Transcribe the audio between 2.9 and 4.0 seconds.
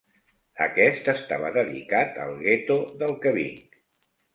del què vinc.